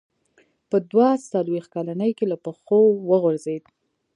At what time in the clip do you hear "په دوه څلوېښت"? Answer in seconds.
0.69-1.69